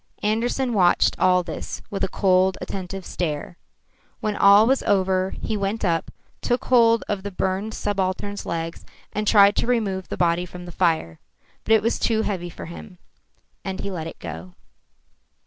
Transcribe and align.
Andersen 0.23 0.73
watched 0.73 1.15
all 1.19 1.43
this 1.43 1.83
with 1.91 2.03
a 2.03 2.07
cold, 2.07 2.57
attentive 2.59 3.05
stare. 3.05 3.57
When 4.19 4.35
all 4.35 4.65
was 4.65 4.81
over, 4.81 5.29
he 5.39 5.55
went 5.55 5.85
up, 5.85 6.09
took 6.41 6.65
hold 6.65 7.03
of 7.07 7.21
the 7.21 7.29
burned 7.29 7.75
subaltern's 7.75 8.43
legs, 8.43 8.83
and 9.13 9.27
tried 9.27 9.55
to 9.57 9.67
remove 9.67 10.07
the 10.07 10.17
body 10.17 10.47
from 10.47 10.65
the 10.65 10.71
fire. 10.71 11.19
But 11.65 11.73
it 11.75 11.83
was 11.83 11.99
too 11.99 12.23
heavy 12.23 12.49
for 12.49 12.65
him, 12.65 12.97
and 13.63 13.79
he 13.81 13.91
let 13.91 14.07
it 14.07 14.17
go. 14.17 14.55